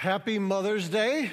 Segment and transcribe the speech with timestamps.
[0.00, 1.30] Happy Mother's Day.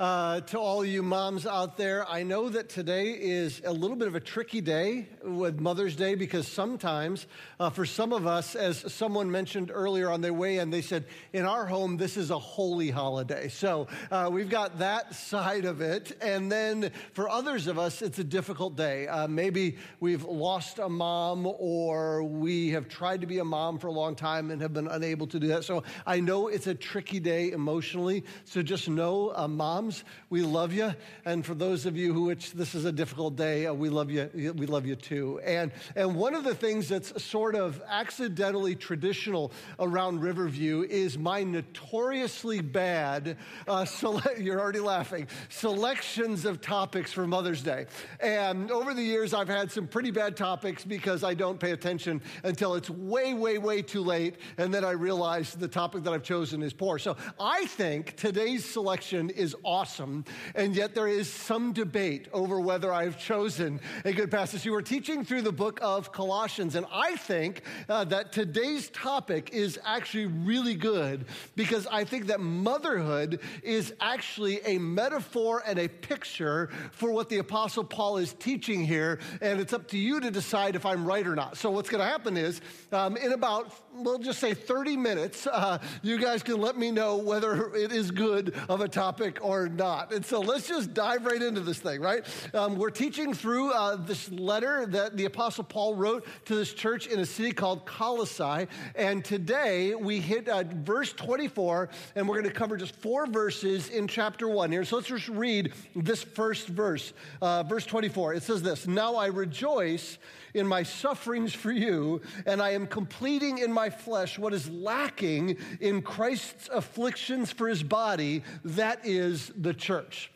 [0.00, 4.08] Uh, to all you moms out there, I know that today is a little bit
[4.08, 7.26] of a tricky day with Mother's Day because sometimes,
[7.58, 11.04] uh, for some of us, as someone mentioned earlier on their way in, they said,
[11.34, 13.48] in our home, this is a holy holiday.
[13.48, 16.16] So uh, we've got that side of it.
[16.22, 19.06] And then for others of us, it's a difficult day.
[19.06, 23.88] Uh, maybe we've lost a mom or we have tried to be a mom for
[23.88, 25.64] a long time and have been unable to do that.
[25.64, 28.24] So I know it's a tricky day emotionally.
[28.46, 30.94] So just know, uh, moms, moms, we love you.
[31.24, 34.10] And for those of you who which this is a difficult day, uh, we love
[34.10, 34.30] you.
[34.56, 35.40] We love you too.
[35.44, 41.42] And and one of the things that's sort of accidentally traditional around Riverview is my
[41.42, 43.36] notoriously bad.
[43.66, 45.26] Uh, sele- you're already laughing.
[45.48, 47.86] Selections of topics for Mother's Day.
[48.20, 52.22] And over the years, I've had some pretty bad topics because I don't pay attention
[52.44, 56.22] until it's way, way, way too late, and then I realize the topic that I've
[56.22, 56.98] chosen is poor.
[56.98, 60.26] So I think today's selection is awesome awesome.
[60.54, 64.66] And yet there is some debate over whether I've chosen a good passage.
[64.66, 69.54] You were teaching through the book of Colossians, and I think uh, that today's topic
[69.54, 71.24] is actually really good
[71.56, 77.38] because I think that motherhood is actually a metaphor and a picture for what the
[77.38, 79.18] Apostle Paul is teaching here.
[79.40, 81.56] And it's up to you to decide if I'm right or not.
[81.56, 82.60] So, what's going to happen is
[82.92, 87.16] um, in about, we'll just say 30 minutes, uh, you guys can let me know
[87.16, 90.12] whether it is good of a topic or not.
[90.12, 92.24] And so let's just dive right into this thing, right?
[92.54, 97.06] Um, we're teaching through uh, this letter that the Apostle Paul wrote to this church
[97.06, 98.66] in a city called Colossae.
[98.94, 103.88] And today we hit uh, verse 24, and we're going to cover just four verses
[103.88, 104.84] in chapter one here.
[104.84, 108.34] So let's just read this first verse, uh, verse 24.
[108.34, 110.18] It says this Now I rejoice
[110.54, 115.56] in my sufferings for you, and I am completing in my flesh what is lacking
[115.80, 120.30] in Christ's afflictions for his body, that is the church.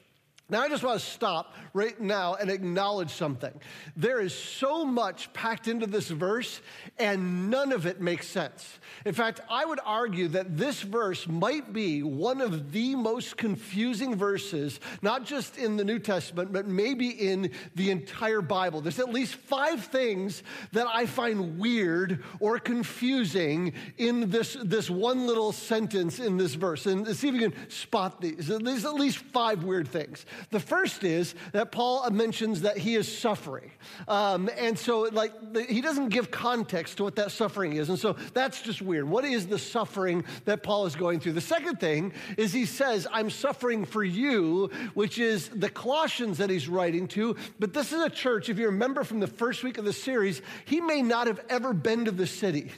[0.50, 3.52] Now, I just want to stop right now and acknowledge something.
[3.96, 6.60] There is so much packed into this verse,
[6.98, 8.78] and none of it makes sense.
[9.06, 14.16] In fact, I would argue that this verse might be one of the most confusing
[14.16, 18.82] verses, not just in the New Testament, but maybe in the entire Bible.
[18.82, 25.26] There's at least five things that I find weird or confusing in this, this one
[25.26, 26.84] little sentence in this verse.
[26.84, 28.48] And see if you can spot these.
[28.48, 30.26] There's at least five weird things.
[30.50, 33.70] The first is that Paul mentions that he is suffering.
[34.08, 35.32] Um, and so, like,
[35.68, 37.88] he doesn't give context to what that suffering is.
[37.88, 39.08] And so that's just weird.
[39.08, 41.32] What is the suffering that Paul is going through?
[41.32, 46.50] The second thing is he says, I'm suffering for you, which is the Colossians that
[46.50, 47.36] he's writing to.
[47.58, 50.42] But this is a church, if you remember from the first week of the series,
[50.64, 52.70] he may not have ever been to the city.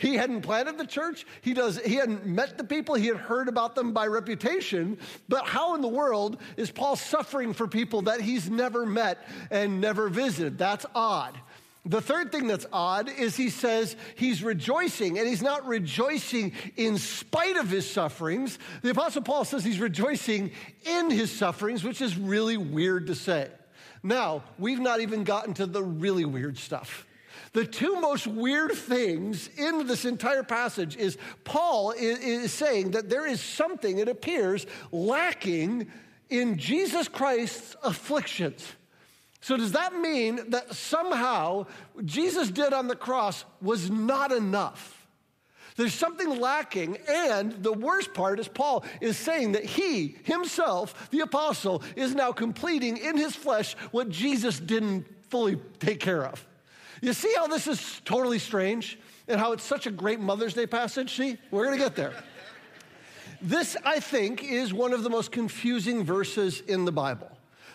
[0.00, 1.26] He hadn't planted the church.
[1.42, 2.94] He, does, he hadn't met the people.
[2.94, 4.96] He had heard about them by reputation.
[5.28, 9.18] But how in the world is Paul suffering for people that he's never met
[9.50, 10.56] and never visited?
[10.56, 11.38] That's odd.
[11.84, 16.96] The third thing that's odd is he says he's rejoicing, and he's not rejoicing in
[16.96, 18.58] spite of his sufferings.
[18.80, 20.52] The Apostle Paul says he's rejoicing
[20.84, 23.48] in his sufferings, which is really weird to say.
[24.02, 27.06] Now, we've not even gotten to the really weird stuff.
[27.52, 33.26] The two most weird things in this entire passage is Paul is, saying that there
[33.26, 35.90] is something, it appears, lacking
[36.28, 38.64] in Jesus Christ's afflictions.
[39.40, 41.66] So, does that mean that somehow
[42.04, 45.00] Jesus did on the cross was not enough?
[45.76, 46.98] There's something lacking.
[47.08, 52.32] And the worst part is Paul is saying that he himself, the apostle, is now
[52.32, 56.46] completing in his flesh what Jesus didn't fully take care of.
[57.00, 60.66] You see how this is totally strange and how it's such a great Mother's Day
[60.66, 61.16] passage?
[61.16, 62.12] See, we're going to get there.
[63.40, 67.30] This, I think, is one of the most confusing verses in the Bible.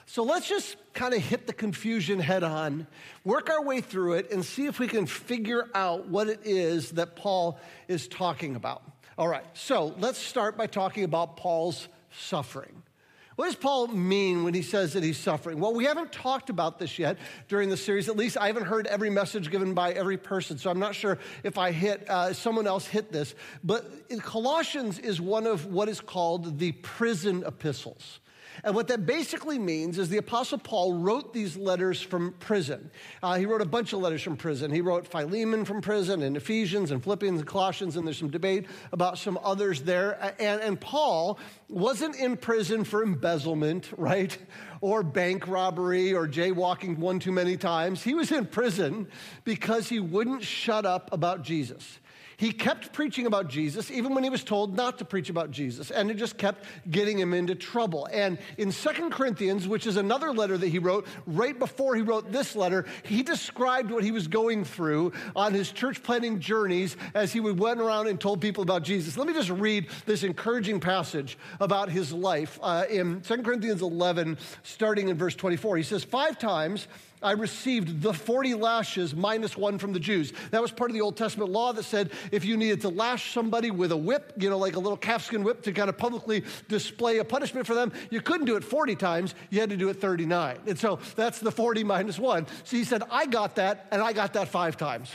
[0.05, 2.85] So let's just kind of hit the confusion head on,
[3.23, 6.91] work our way through it, and see if we can figure out what it is
[6.91, 8.83] that Paul is talking about.
[9.17, 12.83] All right, so let's start by talking about Paul's suffering.
[13.35, 15.59] What does Paul mean when he says that he's suffering?
[15.59, 17.17] Well, we haven't talked about this yet
[17.49, 18.07] during the series.
[18.07, 21.17] At least I haven't heard every message given by every person, so I'm not sure
[21.43, 23.35] if I hit, uh, someone else hit this.
[23.61, 23.85] But
[24.21, 28.21] Colossians is one of what is called the prison epistles.
[28.63, 32.89] And what that basically means is the Apostle Paul wrote these letters from prison.
[33.21, 34.71] Uh, he wrote a bunch of letters from prison.
[34.71, 38.67] He wrote Philemon from prison, and Ephesians, and Philippians, and Colossians, and there's some debate
[38.91, 40.17] about some others there.
[40.39, 44.37] And, and Paul wasn't in prison for embezzlement, right?
[44.81, 48.03] Or bank robbery or jaywalking one too many times.
[48.03, 49.07] He was in prison
[49.43, 51.99] because he wouldn't shut up about Jesus.
[52.37, 55.91] He kept preaching about Jesus, even when he was told not to preach about Jesus,
[55.91, 58.07] and it just kept getting him into trouble.
[58.11, 62.31] And in Second Corinthians, which is another letter that he wrote, right before he wrote
[62.31, 67.31] this letter, he described what he was going through on his church planting journeys as
[67.31, 69.17] he went around and told people about Jesus.
[69.17, 74.37] Let me just read this encouraging passage about his life uh, in Second Corinthians 11,
[74.63, 75.77] starting in verse 24.
[75.77, 76.87] He says, Five times
[77.25, 80.31] I received the 40 lashes minus one from the Jews.
[80.51, 83.33] That was part of the Old Testament law that said if you needed to lash
[83.33, 86.43] somebody with a whip, you know, like a little calfskin whip to kind of publicly
[86.69, 89.89] display a punishment for them, you couldn't do it 40 times, you had to do
[89.89, 90.59] it 39.
[90.67, 92.45] And so that's the 40 minus one.
[92.63, 95.11] So he said, I got that, and I got that five times.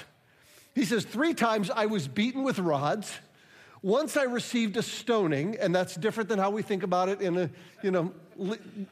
[0.75, 3.13] He says, three times I was beaten with rods.
[3.83, 7.37] Once I received a stoning, and that's different than how we think about it in
[7.39, 7.51] a,
[7.83, 8.13] you know,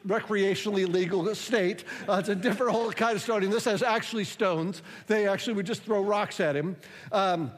[0.07, 1.83] recreationally legal state.
[2.07, 3.49] Uh, it's a different whole kind of stoning.
[3.49, 4.81] This has actually stones.
[5.07, 6.75] They actually would just throw rocks at him.
[7.11, 7.51] Um,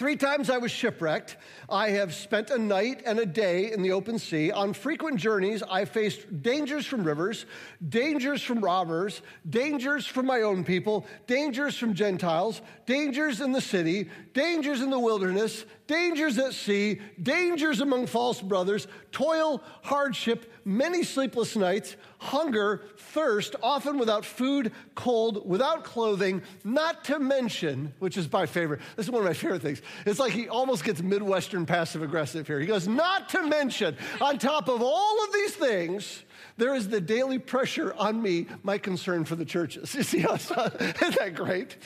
[0.00, 1.36] Three times I was shipwrecked.
[1.68, 4.50] I have spent a night and a day in the open sea.
[4.50, 7.44] On frequent journeys, I faced dangers from rivers,
[7.86, 9.20] dangers from robbers,
[9.50, 14.98] dangers from my own people, dangers from Gentiles, dangers in the city, dangers in the
[14.98, 23.56] wilderness, dangers at sea, dangers among false brothers, toil, hardship, many sleepless nights, hunger, thirst,
[23.62, 29.10] often without food, cold, without clothing, not to mention, which is my favorite, this is
[29.12, 29.82] one of my favorite things.
[30.06, 32.60] It's like he almost gets Midwestern passive aggressive here.
[32.60, 36.22] He goes, not to mention, on top of all of these things,
[36.56, 39.94] there is the daily pressure on me, my concern for the churches.
[40.00, 41.76] You see how isn't that great?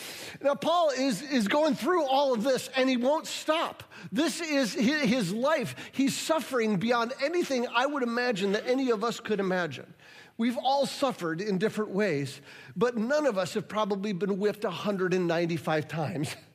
[0.40, 3.82] Now, Paul is, is going through all of this and he won't stop.
[4.12, 5.74] This is his life.
[5.92, 9.92] He's suffering beyond anything I would imagine that any of us could imagine.
[10.36, 12.40] We've all suffered in different ways,
[12.76, 16.36] but none of us have probably been whipped 195 times.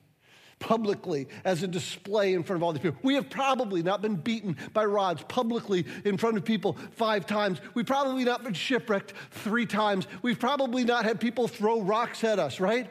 [0.60, 3.00] publicly as a display in front of all these people.
[3.02, 7.60] We have probably not been beaten by rods publicly in front of people five times.
[7.74, 10.08] We've probably not been shipwrecked three times.
[10.22, 12.90] We've probably not had people throw rocks at us, right?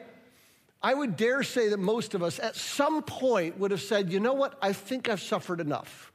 [0.81, 4.19] I would dare say that most of us at some point would have said, you
[4.19, 6.08] know what, I think I've suffered enough.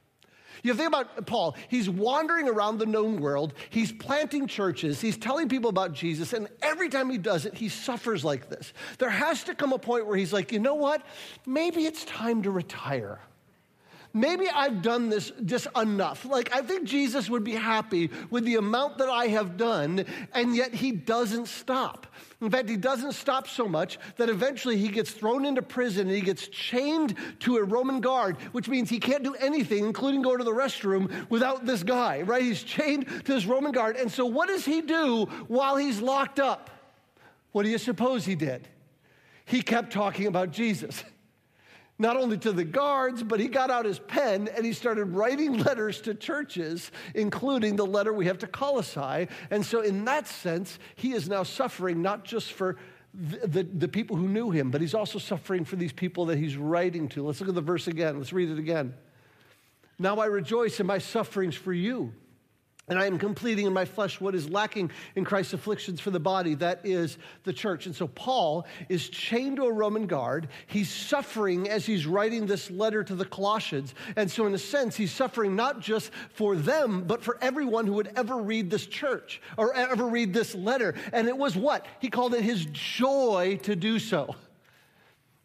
[0.65, 5.47] You think about Paul, he's wandering around the known world, he's planting churches, he's telling
[5.47, 8.73] people about Jesus, and every time he does it, he suffers like this.
[8.99, 11.03] There has to come a point where he's like, you know what?
[11.47, 13.21] Maybe it's time to retire
[14.15, 16.25] maybe I've done this just enough.
[16.25, 20.57] Like, I think Jesus would be happy with the amount that I have done, and
[20.57, 22.07] yet he doesn't stop.
[22.41, 26.17] In fact, he doesn't stop so much that eventually he gets thrown into prison and
[26.17, 30.37] he gets chained to a Roman guard, which means he can't do anything, including go
[30.37, 32.43] to the restroom, without this guy, right?
[32.43, 33.97] He's chained to this Roman guard.
[33.97, 36.71] And so, what does he do while he's locked up?
[37.53, 38.69] What do you suppose he did?
[39.45, 41.05] He kept talking about Jesus
[41.99, 45.59] not only to the guards, but he got out his pen and he started writing
[45.65, 49.29] letters to churches, including the letter we have to Colossae.
[49.51, 52.77] And so, in that sense, he is now suffering not just for
[53.13, 56.39] the, the, the, people who knew him, but he's also suffering for these people that
[56.39, 57.25] he's writing to.
[57.25, 58.19] Let's look at the verse again.
[58.19, 58.93] Let's read it again.
[60.01, 62.13] Now I rejoice in my sufferings for you
[62.89, 66.21] and I am completing in my flesh what is lacking in Christ's afflictions for the
[66.21, 67.87] body, that is the church.
[67.87, 70.49] And so Paul is chained to a Roman guard.
[70.67, 73.95] He's suffering as he's writing this letter to the Colossians.
[74.17, 77.95] And so, in a sense, he's suffering not just for them, but for everyone who
[77.95, 80.95] would ever read this church or ever read this letter.
[81.13, 81.87] And it was what?
[82.01, 84.37] He called it his joy to do so.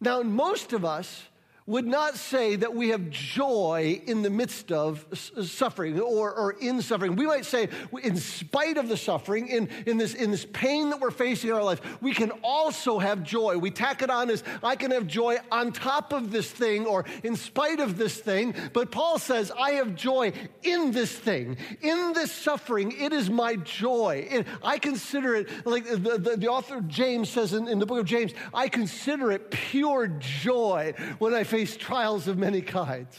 [0.01, 1.23] Now, most of us,
[1.69, 6.81] would not say that we have joy in the midst of suffering or, or in
[6.81, 7.15] suffering.
[7.15, 7.69] We might say,
[8.01, 11.55] in spite of the suffering, in, in, this, in this pain that we're facing in
[11.55, 13.55] our life, we can also have joy.
[13.59, 17.05] We tack it on as I can have joy on top of this thing or
[17.21, 18.55] in spite of this thing.
[18.73, 20.33] But Paul says, I have joy
[20.63, 22.93] in this thing, in this suffering.
[22.99, 24.43] It is my joy.
[24.63, 28.05] I consider it, like the, the, the author James says in, in the book of
[28.05, 33.17] James, I consider it pure joy when I face face trials of many kinds.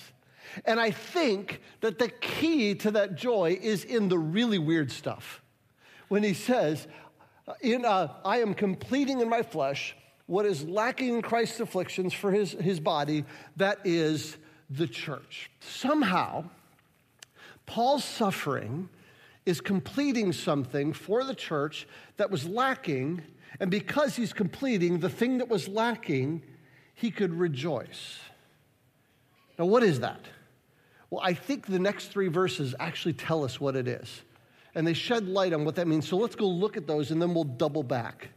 [0.65, 5.43] And I think that the key to that joy is in the really weird stuff.
[6.09, 6.89] When he says,
[7.61, 9.95] in, uh, I am completing in my flesh
[10.25, 14.39] what is lacking in Christ's afflictions for his, his body, that is
[14.71, 15.51] the church.
[15.61, 16.45] Somehow,
[17.67, 18.89] Paul's suffering
[19.45, 23.21] is completing something for the church that was lacking,
[23.61, 26.43] and because he's completing the thing that was lacking,
[26.95, 28.19] he could rejoice.
[29.61, 30.25] Now, what is that?
[31.11, 34.23] Well, I think the next three verses actually tell us what it is.
[34.75, 36.09] And they shed light on what that means.
[36.09, 38.29] So let's go look at those and then we'll double back.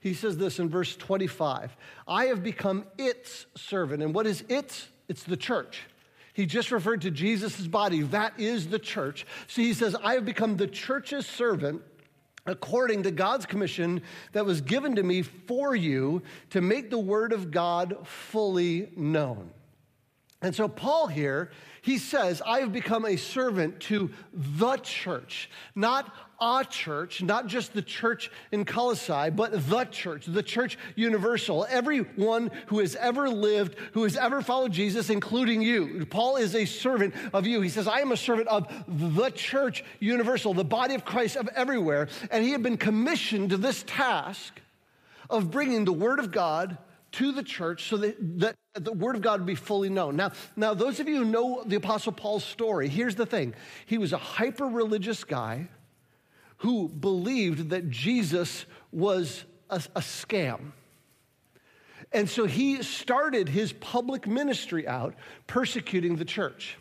[0.00, 1.76] He says this in verse 25
[2.08, 4.02] I have become its servant.
[4.02, 4.88] And what is its?
[5.06, 5.82] it's the church.
[6.32, 8.02] He just referred to Jesus' body.
[8.02, 9.24] That is the church.
[9.46, 11.82] So he says, I have become the church's servant
[12.44, 17.32] according to God's commission that was given to me for you to make the word
[17.32, 19.52] of God fully known.
[20.42, 21.50] And so, Paul here,
[21.82, 27.72] he says, I have become a servant to the church, not a church, not just
[27.72, 31.64] the church in Colossae, but the church, the church universal.
[31.68, 36.04] Everyone who has ever lived, who has ever followed Jesus, including you.
[36.06, 37.60] Paul is a servant of you.
[37.60, 41.48] He says, I am a servant of the church universal, the body of Christ of
[41.54, 42.08] everywhere.
[42.32, 44.60] And he had been commissioned to this task
[45.30, 46.78] of bringing the word of God
[47.12, 50.16] to the church so that, that the word of God would be fully known.
[50.16, 53.54] Now, now, those of you who know the Apostle Paul's story, here's the thing.
[53.86, 55.68] He was a hyper religious guy
[56.58, 60.72] who believed that Jesus was a, a scam.
[62.12, 65.14] And so he started his public ministry out
[65.46, 66.78] persecuting the church.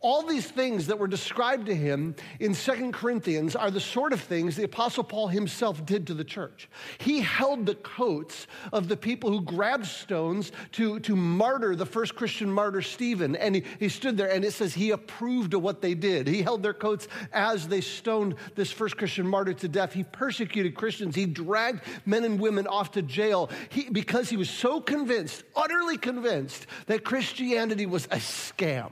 [0.00, 4.20] All these things that were described to him in Second Corinthians are the sort of
[4.20, 6.68] things the Apostle Paul himself did to the church.
[6.98, 12.14] He held the coats of the people who grabbed stones to, to martyr the first
[12.14, 13.36] Christian martyr, Stephen.
[13.36, 16.26] And he, he stood there and it says he approved of what they did.
[16.26, 19.92] He held their coats as they stoned this first Christian martyr to death.
[19.92, 21.14] He persecuted Christians.
[21.14, 25.96] He dragged men and women off to jail he, because he was so convinced, utterly
[25.96, 28.90] convinced, that Christianity was a scam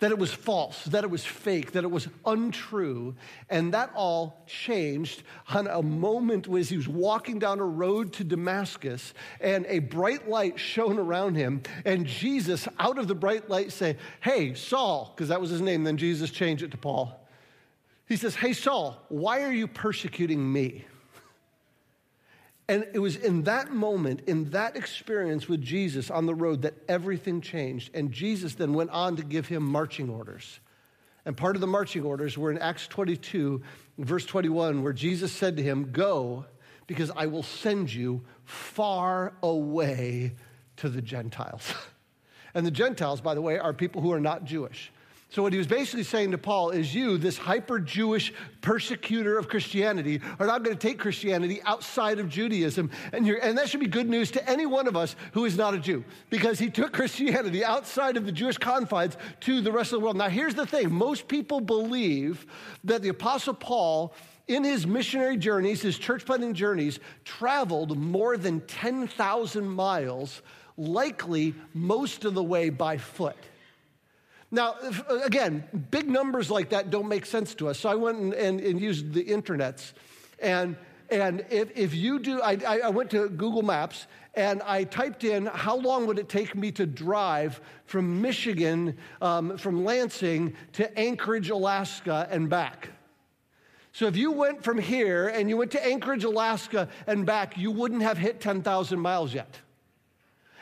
[0.00, 3.14] that it was false, that it was fake, that it was untrue.
[3.48, 8.24] And that all changed on a moment as he was walking down a road to
[8.24, 11.62] Damascus and a bright light shone around him.
[11.84, 15.84] And Jesus, out of the bright light, say, Hey, Saul, because that was his name.
[15.84, 17.16] Then Jesus changed it to Paul.
[18.08, 20.84] He says, Hey, Saul, why are you persecuting me?
[22.70, 26.74] And it was in that moment, in that experience with Jesus on the road, that
[26.88, 27.90] everything changed.
[27.94, 30.60] And Jesus then went on to give him marching orders.
[31.26, 33.60] And part of the marching orders were in Acts 22,
[33.98, 36.44] verse 21, where Jesus said to him, Go,
[36.86, 40.36] because I will send you far away
[40.76, 41.74] to the Gentiles.
[42.54, 44.92] and the Gentiles, by the way, are people who are not Jewish.
[45.32, 48.32] So, what he was basically saying to Paul is, you, this hyper Jewish
[48.62, 52.90] persecutor of Christianity, are not going to take Christianity outside of Judaism.
[53.12, 55.72] And, and, that should be good news to any one of us who is not
[55.72, 60.00] a Jew, because he took Christianity outside of the Jewish confines to the rest of
[60.00, 60.16] the world.
[60.16, 62.44] Now, here's the thing most people believe
[62.82, 64.12] that the Apostle Paul,
[64.48, 70.42] in his missionary journeys, his church planting journeys, traveled more than 10,000 miles,
[70.76, 73.36] likely most of the way by foot.
[74.50, 77.78] Now, if, again, big numbers like that don't make sense to us.
[77.78, 79.92] So I went and, and, and used the internets.
[80.40, 80.76] And,
[81.08, 85.46] and if, if you do, I, I went to Google Maps and I typed in
[85.46, 91.50] how long would it take me to drive from Michigan, um, from Lansing to Anchorage,
[91.50, 92.90] Alaska, and back.
[93.92, 97.72] So if you went from here and you went to Anchorage, Alaska, and back, you
[97.72, 99.60] wouldn't have hit 10,000 miles yet.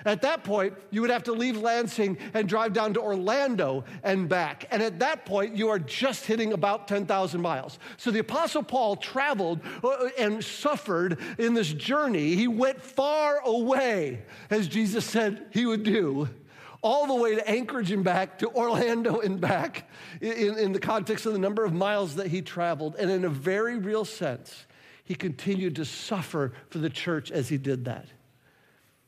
[0.05, 4.29] At that point, you would have to leave Lansing and drive down to Orlando and
[4.29, 4.67] back.
[4.71, 7.79] And at that point, you are just hitting about 10,000 miles.
[7.97, 12.37] So the Apostle Paul traveled uh, and suffered in this journey.
[12.37, 16.29] He went far away, as Jesus said he would do,
[16.81, 19.91] all the way to Anchorage and back, to Orlando and back,
[20.21, 22.95] in, in the context of the number of miles that he traveled.
[22.97, 24.65] And in a very real sense,
[25.03, 28.07] he continued to suffer for the church as he did that.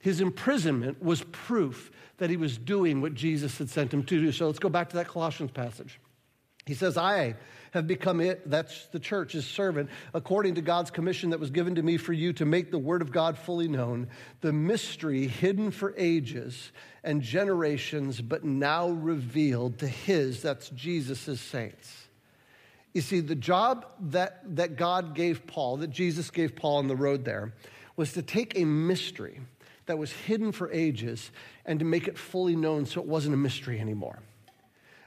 [0.00, 4.32] His imprisonment was proof that he was doing what Jesus had sent him to do.
[4.32, 6.00] So let's go back to that Colossians passage.
[6.66, 7.36] He says, I
[7.72, 11.76] have become it, that's the church, his servant, according to God's commission that was given
[11.76, 14.08] to me for you to make the word of God fully known,
[14.40, 16.72] the mystery hidden for ages
[17.04, 22.08] and generations, but now revealed to his, that's Jesus' saints.
[22.92, 26.96] You see, the job that, that God gave Paul, that Jesus gave Paul on the
[26.96, 27.54] road there,
[27.96, 29.40] was to take a mystery
[29.90, 31.30] that was hidden for ages
[31.66, 34.20] and to make it fully known so it wasn't a mystery anymore.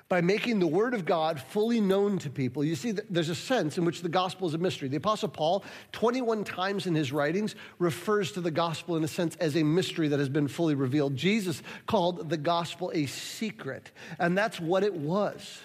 [0.10, 3.78] By making the Word of God fully known to people, you see, there's a sense
[3.78, 4.90] in which the gospel is a mystery.
[4.90, 5.64] The Apostle Paul,
[5.94, 10.10] 21 times in his writings, refers to the gospel in a sense as a mystery
[10.10, 11.16] that has been fully revealed.
[11.16, 15.62] Jesus called the gospel a secret, and that's what it was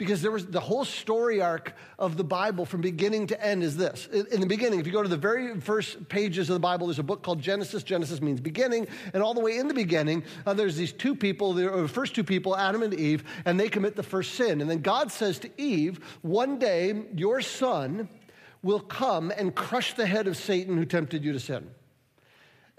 [0.00, 3.76] because there was the whole story arc of the Bible from beginning to end is
[3.76, 4.06] this.
[4.06, 6.98] In the beginning, if you go to the very first pages of the Bible, there's
[6.98, 7.82] a book called Genesis.
[7.82, 8.88] Genesis means beginning.
[9.12, 12.24] And all the way in the beginning, uh, there's these two people, the first two
[12.24, 14.62] people, Adam and Eve, and they commit the first sin.
[14.62, 18.08] And then God says to Eve, One day your son
[18.62, 21.70] will come and crush the head of Satan who tempted you to sin.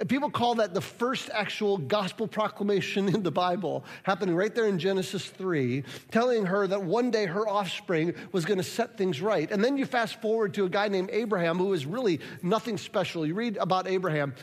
[0.07, 4.79] People call that the first actual gospel proclamation in the Bible, happening right there in
[4.79, 9.51] Genesis 3, telling her that one day her offspring was going to set things right.
[9.51, 13.25] And then you fast forward to a guy named Abraham who was really nothing special.
[13.25, 14.33] You read about Abraham,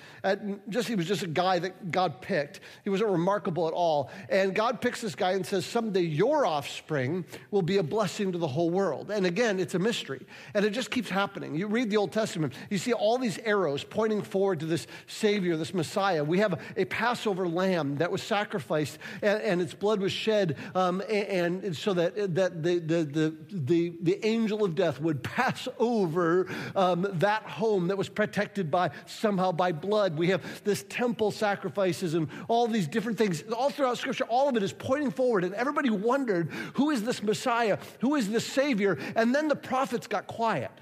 [0.68, 2.60] just, he was just a guy that God picked.
[2.84, 4.10] He wasn't remarkable at all.
[4.28, 8.38] And God picks this guy and says, Someday your offspring will be a blessing to
[8.38, 9.10] the whole world.
[9.10, 10.24] And again, it's a mystery.
[10.54, 11.54] And it just keeps happening.
[11.54, 15.47] You read the Old Testament, you see all these arrows pointing forward to this Savior
[15.48, 16.22] Savior, this Messiah.
[16.22, 21.00] We have a Passover lamb that was sacrificed and, and its blood was shed, um,
[21.08, 25.66] and, and, so that, that the, the, the, the, the angel of death would pass
[25.78, 30.18] over um, that home that was protected by somehow by blood.
[30.18, 33.42] We have this temple sacrifices and all these different things.
[33.50, 37.22] All throughout Scripture, all of it is pointing forward, and everybody wondered who is this
[37.22, 37.78] Messiah?
[38.00, 38.98] Who is this Savior?
[39.16, 40.72] And then the prophets got quiet.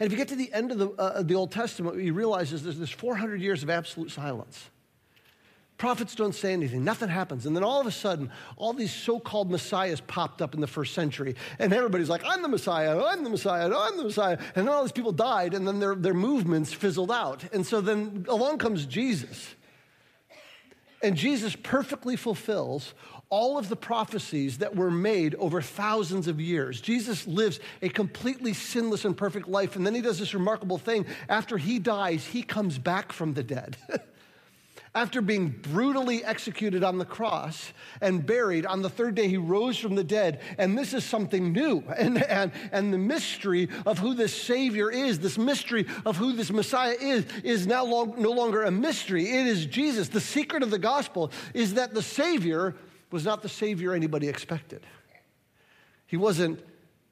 [0.00, 2.52] And if you get to the end of the, uh, the Old Testament, you realize
[2.52, 4.70] is there's this 400 years of absolute silence.
[5.76, 7.46] Prophets don't say anything, nothing happens.
[7.46, 10.68] And then all of a sudden, all these so called messiahs popped up in the
[10.68, 11.34] first century.
[11.58, 14.38] And everybody's like, I'm the Messiah, I'm the Messiah, I'm the Messiah.
[14.54, 17.42] And then all these people died, and then their, their movements fizzled out.
[17.52, 19.56] And so then along comes Jesus.
[21.02, 22.94] And Jesus perfectly fulfills
[23.34, 26.80] all of the prophecies that were made over thousands of years.
[26.80, 31.04] Jesus lives a completely sinless and perfect life, and then he does this remarkable thing.
[31.28, 33.76] After he dies, he comes back from the dead.
[34.94, 39.76] After being brutally executed on the cross and buried, on the third day he rose
[39.76, 40.40] from the dead.
[40.56, 41.82] And this is something new.
[41.98, 46.52] And, and, and the mystery of who this Savior is, this mystery of who this
[46.52, 49.28] Messiah is, is now long, no longer a mystery.
[49.28, 50.08] It is Jesus.
[50.08, 52.76] The secret of the gospel is that the Savior
[53.14, 54.84] was not the Savior anybody expected.
[56.08, 56.58] He wasn't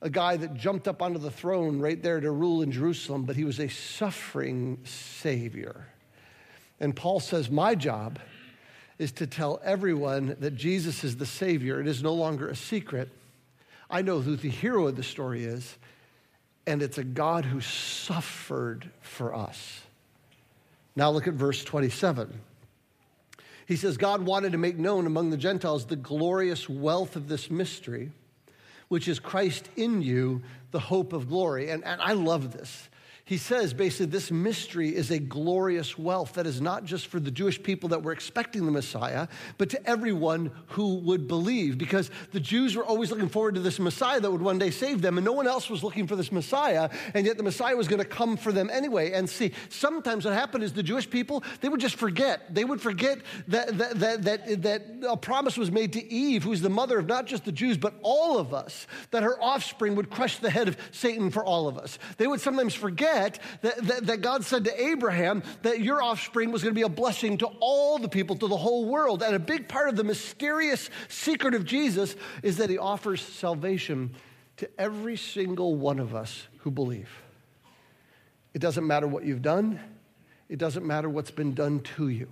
[0.00, 3.36] a guy that jumped up onto the throne right there to rule in Jerusalem, but
[3.36, 5.86] he was a suffering Savior.
[6.80, 8.18] And Paul says, My job
[8.98, 11.80] is to tell everyone that Jesus is the Savior.
[11.80, 13.08] It is no longer a secret.
[13.88, 15.78] I know who the hero of the story is,
[16.66, 19.82] and it's a God who suffered for us.
[20.96, 22.40] Now look at verse 27.
[23.72, 27.50] He says, God wanted to make known among the Gentiles the glorious wealth of this
[27.50, 28.10] mystery,
[28.88, 31.70] which is Christ in you, the hope of glory.
[31.70, 32.90] And, and I love this
[33.32, 37.30] he says basically this mystery is a glorious wealth that is not just for the
[37.30, 41.78] Jewish people that were expecting the Messiah, but to everyone who would believe.
[41.78, 45.00] Because the Jews were always looking forward to this Messiah that would one day save
[45.00, 47.88] them, and no one else was looking for this Messiah, and yet the Messiah was
[47.88, 49.12] going to come for them anyway.
[49.12, 52.54] And see, sometimes what happened is the Jewish people, they would just forget.
[52.54, 53.16] They would forget
[53.48, 57.06] that, that, that, that, that a promise was made to Eve, who's the mother of
[57.06, 60.68] not just the Jews, but all of us, that her offspring would crush the head
[60.68, 61.98] of Satan for all of us.
[62.18, 63.21] They would sometimes forget
[63.62, 66.88] that, that, that God said to Abraham that your offspring was going to be a
[66.88, 69.22] blessing to all the people, to the whole world.
[69.22, 74.14] And a big part of the mysterious secret of Jesus is that he offers salvation
[74.58, 77.10] to every single one of us who believe.
[78.54, 79.80] It doesn't matter what you've done,
[80.48, 82.28] it doesn't matter what's been done to you.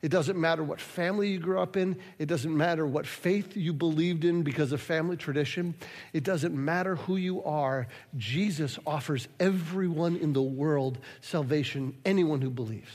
[0.00, 1.96] It doesn't matter what family you grew up in.
[2.18, 5.74] It doesn't matter what faith you believed in because of family tradition.
[6.12, 7.88] It doesn't matter who you are.
[8.16, 12.92] Jesus offers everyone in the world salvation, anyone who believes.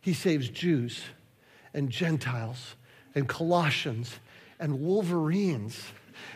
[0.00, 1.02] He saves Jews
[1.74, 2.76] and Gentiles
[3.14, 4.18] and Colossians
[4.58, 5.78] and Wolverines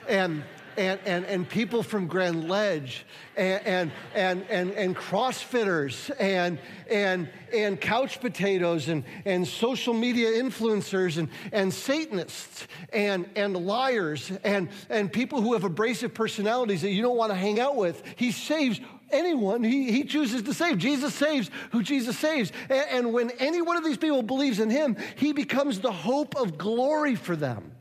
[0.06, 0.44] and
[0.76, 3.04] and, and, and people from Grand Ledge
[3.36, 6.58] and, and, and, and, and CrossFitters and,
[6.90, 14.32] and, and couch potatoes and, and social media influencers and, and Satanists and, and liars
[14.44, 18.02] and, and people who have abrasive personalities that you don't want to hang out with.
[18.16, 18.80] He saves
[19.10, 20.78] anyone he, he chooses to save.
[20.78, 22.50] Jesus saves who Jesus saves.
[22.68, 26.36] And, and when any one of these people believes in him, he becomes the hope
[26.36, 27.71] of glory for them.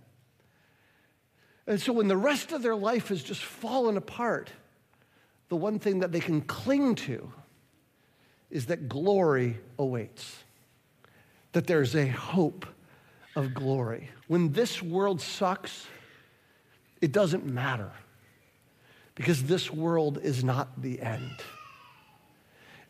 [1.68, 4.50] And so when the rest of their life has just fallen apart,
[5.50, 7.32] the one thing that they can cling to
[8.50, 10.44] is that glory awaits,
[11.54, 12.66] that there's a hope
[13.36, 14.10] of glory.
[14.28, 15.88] When this world sucks,
[17.00, 17.92] it doesn't matter
[19.16, 21.32] because this world is not the end.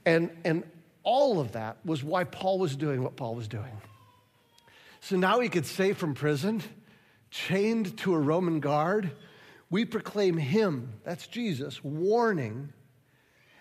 [0.05, 0.63] And, and
[1.03, 3.81] all of that was why Paul was doing what Paul was doing.
[5.01, 6.61] So now he could say from prison,
[7.31, 9.11] chained to a Roman guard,
[9.69, 12.73] we proclaim him, that's Jesus, warning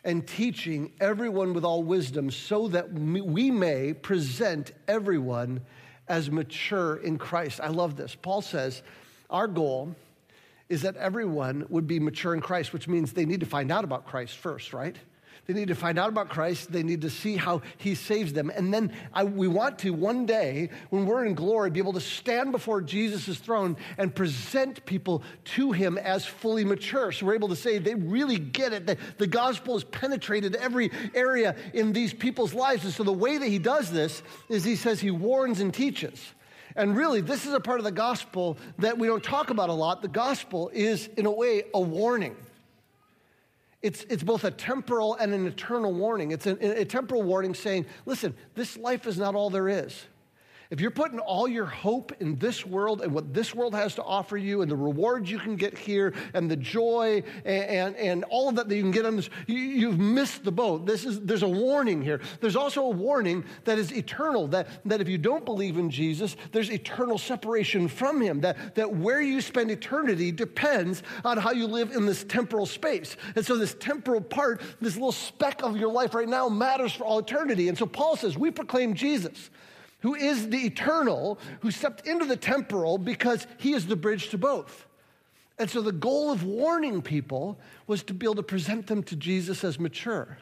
[0.03, 5.61] and teaching everyone with all wisdom so that we may present everyone
[6.09, 7.61] as mature in Christ.
[7.63, 8.15] I love this.
[8.15, 8.83] Paul says,
[9.29, 9.95] Our goal
[10.69, 13.85] is that everyone would be mature in Christ, which means they need to find out
[13.85, 14.97] about Christ first, right?
[15.47, 16.71] They need to find out about Christ.
[16.71, 18.51] They need to see how he saves them.
[18.55, 22.01] And then I, we want to one day, when we're in glory, be able to
[22.01, 25.23] stand before Jesus' throne and present people
[25.57, 27.11] to him as fully mature.
[27.11, 28.87] So we're able to say they really get it.
[28.87, 32.85] The, the gospel has penetrated every area in these people's lives.
[32.85, 36.25] And so the way that he does this is he says he warns and teaches.
[36.77, 39.73] And really, this is a part of the gospel that we don't talk about a
[39.73, 40.03] lot.
[40.03, 42.37] The gospel is, in a way, a warning.
[43.83, 46.33] It's, it's both a temporal and an eternal warning.
[46.33, 50.07] It's a, a temporal warning saying, listen, this life is not all there is.
[50.71, 54.05] If you're putting all your hope in this world and what this world has to
[54.05, 58.25] offer you and the rewards you can get here and the joy and, and, and
[58.31, 60.87] all of that that you can get on this, you, have missed the boat.
[60.87, 62.21] This is, there's a warning here.
[62.41, 66.37] There's also a warning that is eternal, that, that if you don't believe in Jesus,
[66.53, 71.67] there's eternal separation from him, that, that where you spend eternity depends on how you
[71.67, 73.17] live in this temporal space.
[73.35, 77.03] And so this temporal part, this little speck of your life right now matters for
[77.03, 77.69] all eternity.
[77.69, 79.51] And so Paul says, we proclaim Jesus
[80.01, 84.39] who is the eternal, who stepped into the temporal because he is the bridge to
[84.39, 84.87] both.
[85.59, 89.17] And so the goal of warning people was to be able to present them to
[89.17, 90.39] Jesus as mature,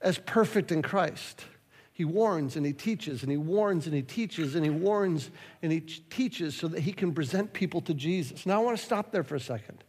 [0.00, 1.44] as perfect in Christ.
[1.92, 5.30] He warns and he teaches and he warns and he teaches and he warns
[5.62, 8.44] and he teaches so that he can present people to Jesus.
[8.44, 9.82] Now I want to stop there for a second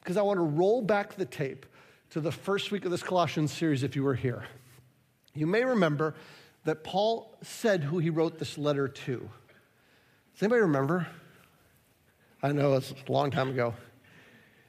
[0.00, 1.66] because I want to roll back the tape
[2.10, 4.46] to the first week of this Colossians series if you were here.
[5.34, 6.14] You may remember
[6.68, 9.30] that Paul said who he wrote this letter to.
[10.34, 11.06] Does anybody remember?
[12.42, 13.72] I know it's a long time ago.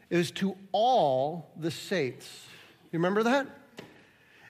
[0.09, 2.45] It was to all the saints.
[2.93, 3.47] You remember that?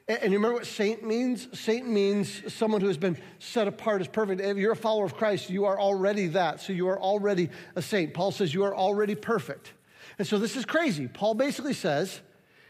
[0.07, 1.47] And you remember what saint means?
[1.59, 4.41] Saint means someone who has been set apart as perfect.
[4.41, 6.61] If you're a follower of Christ, you are already that.
[6.61, 8.13] So you are already a saint.
[8.13, 9.73] Paul says you are already perfect.
[10.19, 11.07] And so this is crazy.
[11.07, 12.21] Paul basically says,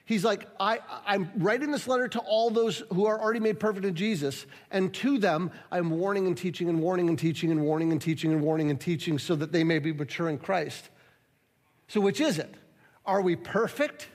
[0.10, 3.86] He's like, I, I'm writing this letter to all those who are already made perfect
[3.86, 7.92] in Jesus, and to them, I'm warning and teaching and warning and teaching and warning
[7.92, 10.90] and teaching and warning and teaching so that they may be mature in Christ.
[11.90, 12.52] So, which is it?
[13.06, 14.08] Are we perfect?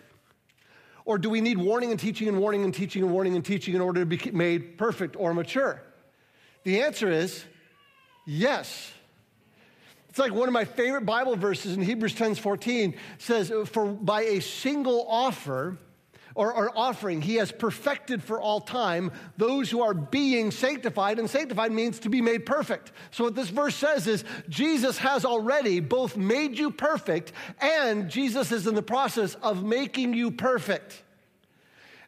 [1.05, 3.77] Or do we need warning and teaching and warning and teaching and warning and teaching
[3.77, 5.81] in order to be made perfect or mature?
[6.65, 7.45] The answer is
[8.27, 8.93] yes.
[10.09, 14.23] It's like one of my favorite Bible verses in Hebrews 10 14 says, For by
[14.23, 15.79] a single offer,
[16.35, 21.31] or, or, offering, he has perfected for all time those who are being sanctified, and
[21.31, 22.91] sanctified means to be made perfect.
[23.13, 28.51] So, what this verse says is Jesus has already both made you perfect, and Jesus
[28.51, 31.05] is in the process of making you perfect.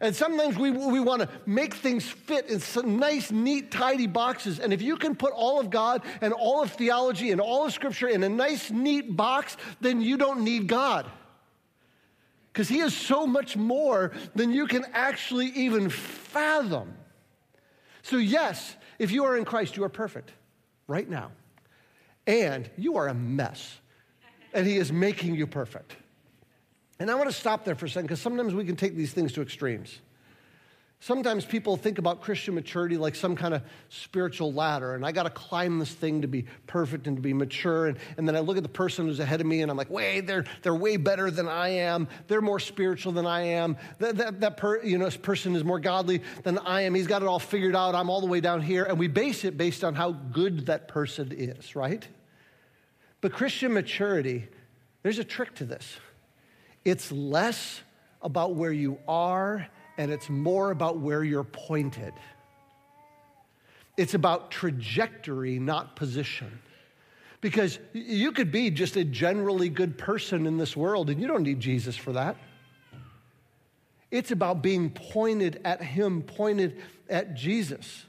[0.00, 4.58] And sometimes we, we want to make things fit in some nice, neat, tidy boxes.
[4.58, 7.72] And if you can put all of God and all of theology and all of
[7.72, 11.10] Scripture in a nice, neat box, then you don't need God.
[12.56, 16.94] Because He is so much more than you can actually even fathom.
[18.00, 20.32] So, yes, if you are in Christ, you are perfect
[20.88, 21.32] right now.
[22.26, 23.78] And you are a mess.
[24.54, 25.96] And He is making you perfect.
[26.98, 29.12] And I want to stop there for a second because sometimes we can take these
[29.12, 29.98] things to extremes.
[31.00, 35.24] Sometimes people think about Christian maturity like some kind of spiritual ladder, and I got
[35.24, 37.86] to climb this thing to be perfect and to be mature.
[37.86, 39.90] And, and then I look at the person who's ahead of me, and I'm like,
[39.90, 42.08] wait, they're, they're way better than I am.
[42.28, 43.76] They're more spiritual than I am.
[43.98, 46.94] That, that, that per, you know, this person is more godly than I am.
[46.94, 47.94] He's got it all figured out.
[47.94, 48.84] I'm all the way down here.
[48.84, 52.08] And we base it based on how good that person is, right?
[53.20, 54.48] But Christian maturity,
[55.02, 55.98] there's a trick to this.
[56.86, 57.82] It's less
[58.22, 62.12] about where you are and it's more about where you're pointed.
[63.96, 66.60] It's about trajectory, not position.
[67.40, 71.42] Because you could be just a generally good person in this world and you don't
[71.42, 72.36] need Jesus for that.
[74.10, 78.04] It's about being pointed at Him, pointed at Jesus.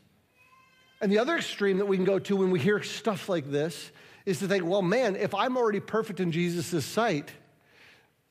[1.01, 3.91] And the other extreme that we can go to when we hear stuff like this
[4.25, 7.31] is to think, well, man, if I'm already perfect in Jesus' sight,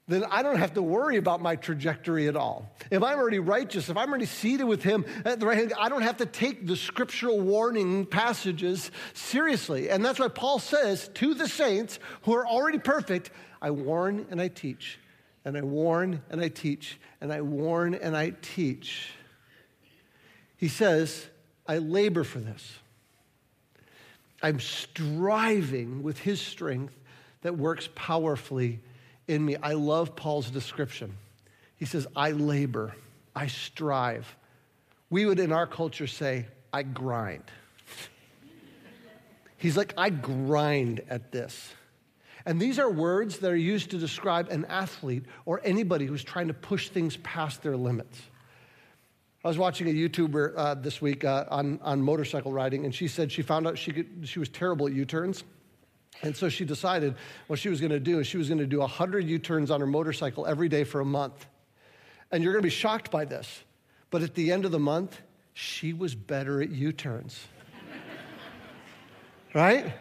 [0.08, 2.70] then I don't have to worry about my trajectory at all.
[2.90, 5.88] If I'm already righteous, if I'm already seated with Him at the right hand, I
[5.88, 9.90] don't have to take the scriptural warning passages seriously.
[9.90, 14.40] And that's why Paul says to the saints who are already perfect, I warn and
[14.40, 15.00] I teach,
[15.44, 19.10] and I warn and I teach, and I warn and I teach.
[20.56, 21.26] He says,
[21.66, 22.78] I labor for this.
[24.40, 26.94] I'm striving with His strength
[27.42, 28.80] that works powerfully
[29.28, 29.56] in me.
[29.56, 31.16] I love Paul's description.
[31.76, 32.94] He says, I labor,
[33.34, 34.36] I strive.
[35.10, 37.44] We would in our culture say, I grind.
[39.58, 41.72] He's like, I grind at this.
[42.44, 46.48] And these are words that are used to describe an athlete or anybody who's trying
[46.48, 48.20] to push things past their limits.
[49.44, 53.08] I was watching a YouTuber uh, this week uh, on, on motorcycle riding, and she
[53.08, 55.44] said she found out she, could, she was terrible at U turns.
[56.22, 57.14] And so she decided
[57.46, 59.70] what she was going to do is she was going to do 100 U turns
[59.70, 61.46] on her motorcycle every day for a month.
[62.32, 63.62] And you're going to be shocked by this.
[64.10, 65.20] But at the end of the month,
[65.52, 67.46] she was better at U turns.
[69.54, 69.94] right?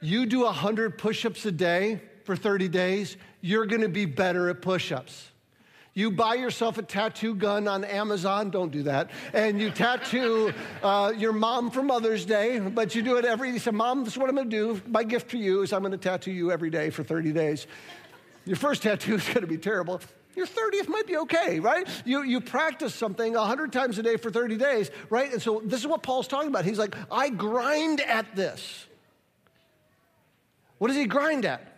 [0.00, 4.50] You do 100 push ups a day for 30 days, you're going to be better
[4.50, 5.30] at push ups.
[5.96, 11.14] You buy yourself a tattoo gun on Amazon, don't do that, and you tattoo uh,
[11.16, 14.18] your mom for Mother's Day, but you do it every, you say, Mom, this is
[14.18, 14.78] what I'm gonna do.
[14.86, 17.66] My gift for you is I'm gonna tattoo you every day for 30 days.
[18.44, 20.02] Your first tattoo is gonna be terrible.
[20.34, 21.88] Your 30th might be okay, right?
[22.04, 25.32] You, you practice something 100 times a day for 30 days, right?
[25.32, 26.66] And so this is what Paul's talking about.
[26.66, 28.86] He's like, I grind at this.
[30.76, 31.75] What does he grind at?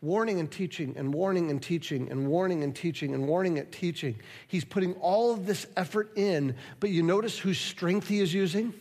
[0.00, 4.16] Warning and teaching and warning and teaching and warning and teaching and warning and teaching.
[4.46, 8.72] He's putting all of this effort in, but you notice whose strength he is using?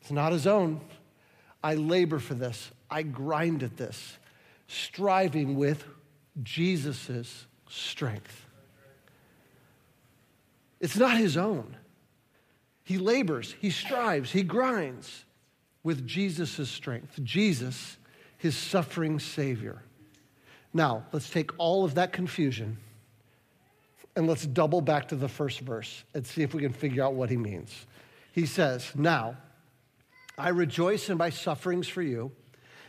[0.00, 0.80] It's not his own.
[1.62, 4.18] I labor for this, I grind at this,
[4.68, 5.84] striving with
[6.42, 8.46] Jesus' strength.
[10.78, 11.76] It's not his own.
[12.82, 15.24] He labors, he strives, he grinds
[15.82, 17.18] with Jesus' strength.
[17.22, 17.96] Jesus
[18.44, 19.80] his suffering Savior.
[20.74, 22.76] Now, let's take all of that confusion
[24.14, 27.14] and let's double back to the first verse and see if we can figure out
[27.14, 27.86] what he means.
[28.32, 29.38] He says, Now,
[30.36, 32.32] I rejoice in my sufferings for you,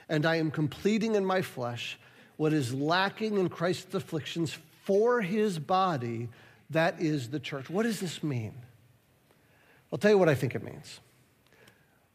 [0.09, 1.97] and I am completing in my flesh
[2.35, 6.27] what is lacking in Christ's afflictions for his body,
[6.71, 7.69] that is the church.
[7.69, 8.55] What does this mean?
[9.89, 10.99] I'll tell you what I think it means.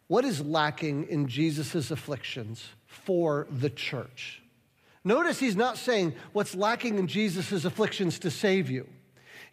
[0.09, 4.43] What is lacking in Jesus' afflictions for the church?
[5.05, 8.87] Notice he's not saying what's lacking in Jesus' afflictions to save you.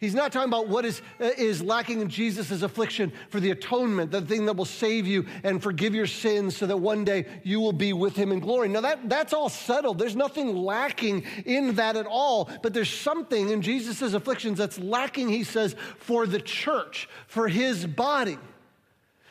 [0.00, 4.12] He's not talking about what is, uh, is lacking in Jesus' affliction for the atonement,
[4.12, 7.58] the thing that will save you and forgive your sins so that one day you
[7.58, 8.68] will be with him in glory.
[8.68, 9.98] Now, that, that's all settled.
[9.98, 12.48] There's nothing lacking in that at all.
[12.62, 17.84] But there's something in Jesus' afflictions that's lacking, he says, for the church, for his
[17.84, 18.38] body.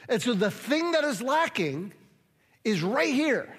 [0.10, 1.94] And so the thing that is lacking
[2.66, 3.56] is right here.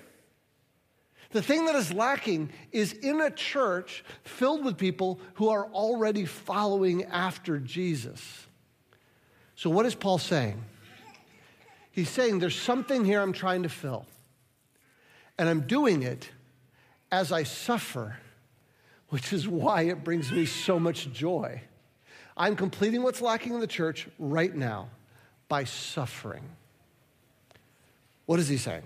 [1.31, 6.25] The thing that is lacking is in a church filled with people who are already
[6.25, 8.47] following after Jesus.
[9.55, 10.65] So, what is Paul saying?
[11.91, 14.07] He's saying there's something here I'm trying to fill,
[15.37, 16.31] and I'm doing it
[17.11, 18.17] as I suffer,
[19.09, 21.61] which is why it brings me so much joy.
[22.37, 24.89] I'm completing what's lacking in the church right now
[25.49, 26.45] by suffering.
[28.27, 28.85] What is he saying?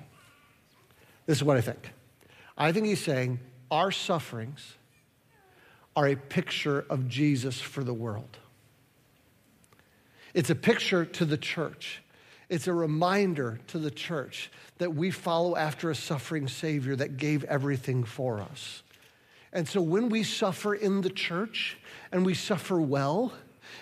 [1.26, 1.92] This is what I think.
[2.62, 3.40] I think he's saying
[3.72, 4.76] our sufferings
[5.96, 8.38] are a picture of Jesus for the world.
[10.32, 12.02] It's a picture to the church.
[12.48, 14.48] It's a reminder to the church
[14.78, 18.84] that we follow after a suffering Savior that gave everything for us.
[19.52, 21.78] And so when we suffer in the church
[22.12, 23.32] and we suffer well,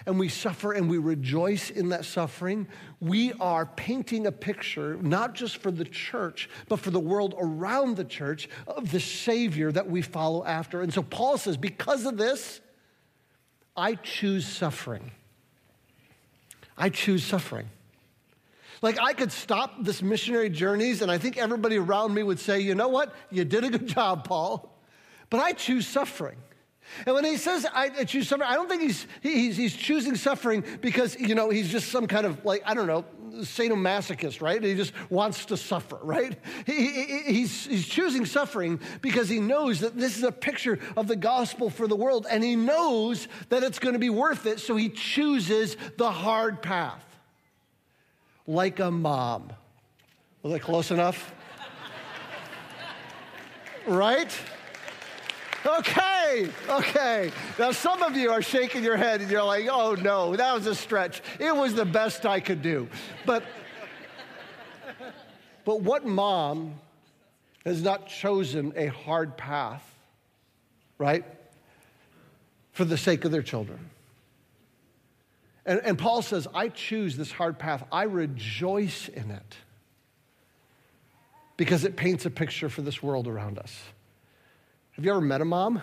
[0.07, 2.67] and we suffer and we rejoice in that suffering,
[3.01, 7.97] we are painting a picture, not just for the church, but for the world around
[7.97, 10.83] the church, of the Savior that we follow after.
[10.83, 12.61] And so Paul says, because of this,
[13.77, 15.11] I choose suffering.
[16.77, 17.69] I choose suffering.
[18.83, 22.61] Like, I could stop this missionary journeys, and I think everybody around me would say,
[22.61, 23.15] you know what?
[23.31, 24.75] You did a good job, Paul.
[25.29, 26.39] But I choose suffering.
[27.07, 30.65] And when he says, I choose suffering, I don't think he's, he's, he's choosing suffering
[30.81, 33.05] because, you know, he's just some kind of, like, I don't know,
[33.39, 34.63] sadomasochist, right?
[34.63, 36.39] He just wants to suffer, right?
[36.67, 41.09] He, he, he's, he's choosing suffering because he knows that this is a picture of
[41.09, 44.61] the gospel for the world, and he knows that it's going to be worth it,
[44.61, 47.05] so he chooses the hard path.
[48.47, 49.53] Like a mom.
[50.43, 51.33] Was that close enough?
[53.87, 54.37] right?
[55.65, 57.31] Okay, okay.
[57.59, 60.67] Now, some of you are shaking your head and you're like, oh no, that was
[60.67, 61.23] a stretch.
[61.39, 62.89] It was the best I could do.
[63.27, 63.45] But,
[65.65, 66.75] but what mom
[67.67, 69.85] has not chosen a hard path,
[70.97, 71.25] right,
[72.73, 73.91] for the sake of their children?
[75.67, 79.57] And, and Paul says, I choose this hard path, I rejoice in it
[81.59, 83.79] because it paints a picture for this world around us.
[85.01, 85.81] Have you ever met a mom?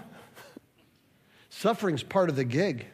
[1.49, 2.85] Suffering's part of the gig.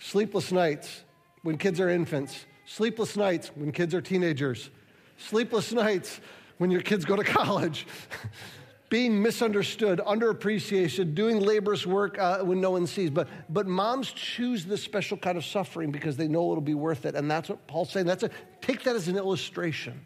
[0.00, 1.04] Sleepless nights
[1.42, 4.70] when kids are infants, sleepless nights when kids are teenagers,
[5.16, 6.18] sleepless nights
[6.58, 7.86] when your kids go to college.
[8.88, 13.10] being misunderstood, underappreciated, doing laborious work uh, when no one sees.
[13.10, 17.06] But, but moms choose this special kind of suffering because they know it'll be worth
[17.06, 17.14] it.
[17.14, 18.06] And that's what Paul's saying.
[18.06, 20.00] That's a, take that as an illustration.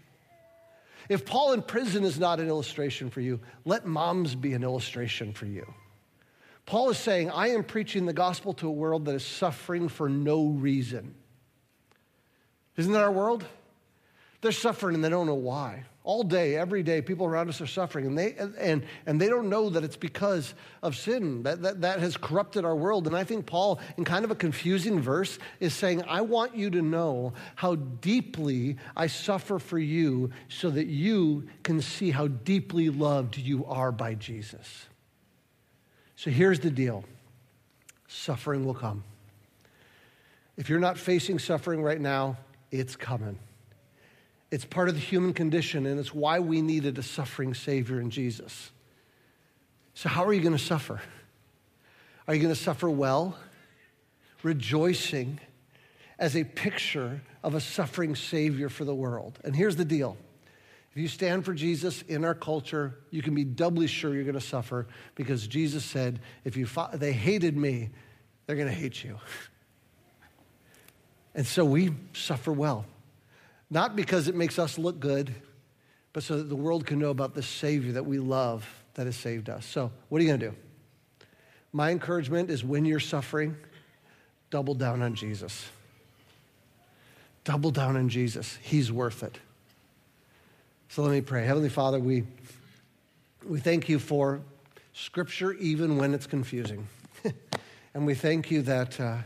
[1.08, 5.32] If Paul in prison is not an illustration for you, let moms be an illustration
[5.32, 5.66] for you.
[6.66, 10.08] Paul is saying, I am preaching the gospel to a world that is suffering for
[10.08, 11.14] no reason.
[12.76, 13.46] Isn't that our world?
[14.42, 15.84] They're suffering and they don't know why.
[16.08, 19.50] All day, every day, people around us are suffering, and they, and, and they don't
[19.50, 21.42] know that it's because of sin.
[21.42, 23.06] That, that, that has corrupted our world.
[23.06, 26.70] And I think Paul, in kind of a confusing verse, is saying, I want you
[26.70, 32.88] to know how deeply I suffer for you so that you can see how deeply
[32.88, 34.86] loved you are by Jesus.
[36.16, 37.04] So here's the deal
[38.06, 39.04] suffering will come.
[40.56, 42.38] If you're not facing suffering right now,
[42.70, 43.38] it's coming.
[44.50, 48.10] It's part of the human condition, and it's why we needed a suffering Savior in
[48.10, 48.70] Jesus.
[49.94, 51.00] So, how are you going to suffer?
[52.26, 53.36] Are you going to suffer well,
[54.42, 55.40] rejoicing
[56.18, 59.38] as a picture of a suffering Savior for the world?
[59.44, 60.16] And here's the deal
[60.92, 64.34] if you stand for Jesus in our culture, you can be doubly sure you're going
[64.34, 67.90] to suffer because Jesus said, if you they hated me,
[68.46, 69.18] they're going to hate you.
[71.34, 72.84] And so we suffer well.
[73.70, 75.34] Not because it makes us look good,
[76.12, 79.16] but so that the world can know about the Savior that we love that has
[79.16, 79.66] saved us.
[79.66, 80.56] So, what are you going to do?
[81.72, 83.56] My encouragement is when you're suffering,
[84.50, 85.68] double down on Jesus.
[87.44, 88.58] Double down on Jesus.
[88.62, 89.38] He's worth it.
[90.88, 91.44] So let me pray.
[91.44, 92.24] Heavenly Father, we,
[93.46, 94.40] we thank you for
[94.94, 96.88] Scripture even when it's confusing.
[97.94, 98.98] and we thank you that.
[98.98, 99.18] Uh,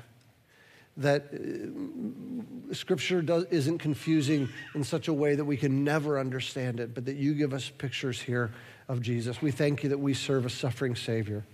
[0.98, 6.81] that uh, Scripture does, isn't confusing in such a way that we can never understand
[6.81, 8.52] it, but that you give us pictures here
[8.88, 9.40] of Jesus.
[9.40, 11.44] We thank you that we serve a suffering Savior.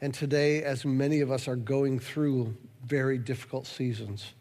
[0.00, 4.32] And today, as many of us are going through very difficult seasons,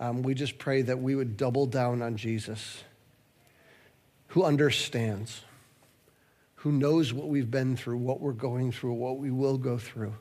[0.00, 2.82] um, we just pray that we would double down on Jesus,
[4.28, 5.42] who understands,
[6.56, 10.14] who knows what we've been through, what we're going through, what we will go through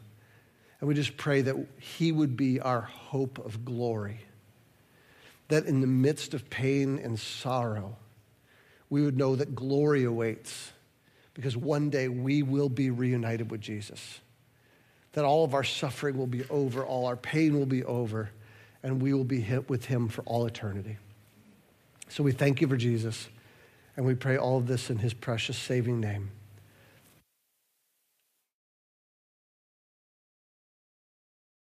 [0.80, 4.22] and we just pray that He would be our hope of glory.
[5.48, 7.96] That in the midst of pain and sorrow,
[8.90, 10.72] we would know that glory awaits
[11.34, 14.20] because one day we will be reunited with Jesus.
[15.14, 18.30] That all of our suffering will be over, all our pain will be over,
[18.84, 20.98] and we will be with Him for all eternity.
[22.10, 23.30] So we thank you for Jesus,
[23.96, 26.30] and we pray all of this in His precious saving name.